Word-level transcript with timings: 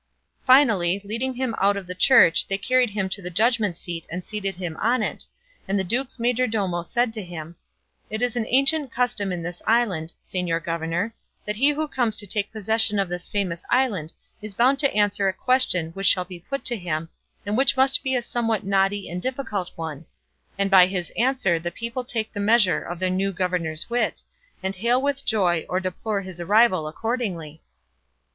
Finally, 0.47 0.99
leading 1.05 1.35
him 1.35 1.53
out 1.59 1.77
of 1.77 1.85
the 1.85 1.93
church 1.93 2.47
they 2.47 2.57
carried 2.57 2.89
him 2.89 3.07
to 3.07 3.21
the 3.21 3.29
judgment 3.29 3.77
seat 3.77 4.07
and 4.09 4.25
seated 4.25 4.55
him 4.55 4.75
on 4.77 5.03
it, 5.03 5.27
and 5.67 5.77
the 5.77 5.83
duke's 5.83 6.17
majordomo 6.17 6.81
said 6.81 7.13
to 7.13 7.21
him, 7.21 7.55
"It 8.09 8.23
is 8.23 8.35
an 8.35 8.47
ancient 8.49 8.91
custom 8.91 9.31
in 9.31 9.43
this 9.43 9.61
island, 9.67 10.13
señor 10.23 10.63
governor, 10.63 11.13
that 11.45 11.57
he 11.57 11.69
who 11.69 11.87
comes 11.87 12.17
to 12.17 12.25
take 12.25 12.51
possession 12.51 12.97
of 12.97 13.09
this 13.09 13.27
famous 13.27 13.63
island 13.69 14.11
is 14.41 14.55
bound 14.55 14.79
to 14.79 14.91
answer 14.91 15.27
a 15.27 15.33
question 15.33 15.91
which 15.91 16.07
shall 16.07 16.25
be 16.25 16.39
put 16.39 16.65
to 16.65 16.75
him, 16.77 17.09
and 17.45 17.55
which 17.55 17.77
must 17.77 18.01
be 18.01 18.15
a 18.15 18.23
somewhat 18.23 18.63
knotty 18.65 19.07
and 19.07 19.21
difficult 19.21 19.69
one; 19.75 20.07
and 20.57 20.71
by 20.71 20.87
his 20.87 21.11
answer 21.15 21.59
the 21.59 21.69
people 21.69 22.03
take 22.03 22.33
the 22.33 22.39
measure 22.39 22.81
of 22.81 22.97
their 22.97 23.11
new 23.11 23.31
governor's 23.31 23.87
wit, 23.87 24.23
and 24.63 24.77
hail 24.77 24.99
with 24.99 25.23
joy 25.23 25.63
or 25.69 25.79
deplore 25.79 26.21
his 26.21 26.41
arrival 26.41 26.87
accordingly." 26.87 27.61